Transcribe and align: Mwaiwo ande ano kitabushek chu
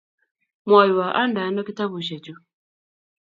Mwaiwo 0.67 1.05
ande 1.21 1.39
ano 1.47 1.61
kitabushek 1.67 2.21
chu 2.25 2.33